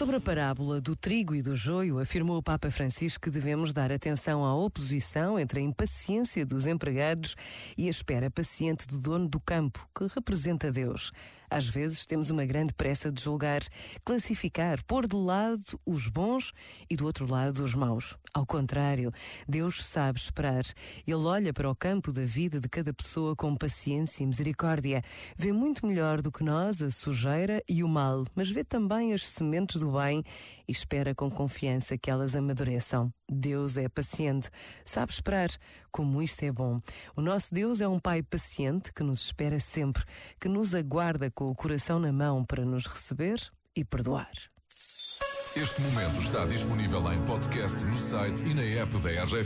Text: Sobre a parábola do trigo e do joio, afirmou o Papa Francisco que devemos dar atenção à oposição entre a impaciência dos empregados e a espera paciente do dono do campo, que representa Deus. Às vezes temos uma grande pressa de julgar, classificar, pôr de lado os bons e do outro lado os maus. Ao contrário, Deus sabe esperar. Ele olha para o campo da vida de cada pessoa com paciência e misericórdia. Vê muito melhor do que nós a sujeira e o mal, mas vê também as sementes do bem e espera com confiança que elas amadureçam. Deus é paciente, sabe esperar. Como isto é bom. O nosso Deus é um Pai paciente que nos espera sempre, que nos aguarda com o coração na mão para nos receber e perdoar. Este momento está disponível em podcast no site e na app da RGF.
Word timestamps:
Sobre 0.00 0.16
a 0.16 0.20
parábola 0.20 0.80
do 0.80 0.96
trigo 0.96 1.34
e 1.34 1.42
do 1.42 1.54
joio, 1.54 1.98
afirmou 1.98 2.38
o 2.38 2.42
Papa 2.42 2.70
Francisco 2.70 3.24
que 3.24 3.30
devemos 3.30 3.70
dar 3.70 3.92
atenção 3.92 4.42
à 4.42 4.56
oposição 4.56 5.38
entre 5.38 5.60
a 5.60 5.62
impaciência 5.62 6.46
dos 6.46 6.66
empregados 6.66 7.36
e 7.76 7.86
a 7.86 7.90
espera 7.90 8.30
paciente 8.30 8.86
do 8.86 8.96
dono 8.98 9.28
do 9.28 9.38
campo, 9.38 9.86
que 9.94 10.06
representa 10.14 10.72
Deus. 10.72 11.12
Às 11.50 11.68
vezes 11.68 12.06
temos 12.06 12.30
uma 12.30 12.46
grande 12.46 12.72
pressa 12.72 13.12
de 13.12 13.22
julgar, 13.22 13.60
classificar, 14.02 14.82
pôr 14.84 15.06
de 15.06 15.16
lado 15.16 15.78
os 15.84 16.08
bons 16.08 16.52
e 16.88 16.96
do 16.96 17.04
outro 17.04 17.30
lado 17.30 17.62
os 17.62 17.74
maus. 17.74 18.16
Ao 18.32 18.46
contrário, 18.46 19.10
Deus 19.46 19.84
sabe 19.84 20.18
esperar. 20.18 20.62
Ele 21.04 21.16
olha 21.16 21.52
para 21.52 21.68
o 21.68 21.74
campo 21.74 22.12
da 22.12 22.24
vida 22.24 22.60
de 22.60 22.68
cada 22.68 22.94
pessoa 22.94 23.34
com 23.34 23.56
paciência 23.56 24.22
e 24.22 24.26
misericórdia. 24.26 25.02
Vê 25.36 25.52
muito 25.52 25.84
melhor 25.84 26.22
do 26.22 26.30
que 26.30 26.44
nós 26.44 26.80
a 26.80 26.90
sujeira 26.90 27.60
e 27.68 27.82
o 27.82 27.88
mal, 27.88 28.24
mas 28.36 28.48
vê 28.48 28.62
também 28.62 29.12
as 29.12 29.28
sementes 29.28 29.80
do 29.80 29.89
bem 29.90 30.22
e 30.66 30.72
espera 30.72 31.14
com 31.14 31.30
confiança 31.30 31.98
que 31.98 32.10
elas 32.10 32.36
amadureçam. 32.36 33.12
Deus 33.30 33.76
é 33.76 33.88
paciente, 33.88 34.48
sabe 34.84 35.12
esperar. 35.12 35.50
Como 35.90 36.22
isto 36.22 36.42
é 36.44 36.52
bom. 36.52 36.80
O 37.16 37.22
nosso 37.22 37.52
Deus 37.54 37.80
é 37.80 37.88
um 37.88 37.98
Pai 37.98 38.22
paciente 38.22 38.92
que 38.92 39.02
nos 39.02 39.20
espera 39.22 39.60
sempre, 39.60 40.04
que 40.40 40.48
nos 40.48 40.74
aguarda 40.74 41.30
com 41.30 41.50
o 41.50 41.54
coração 41.54 41.98
na 41.98 42.12
mão 42.12 42.44
para 42.44 42.64
nos 42.64 42.86
receber 42.86 43.40
e 43.76 43.84
perdoar. 43.84 44.32
Este 45.56 45.80
momento 45.80 46.22
está 46.22 46.44
disponível 46.46 47.12
em 47.12 47.20
podcast 47.26 47.84
no 47.84 47.96
site 47.96 48.44
e 48.44 48.54
na 48.54 48.62
app 48.62 48.96
da 48.98 49.10
RGF. 49.10 49.36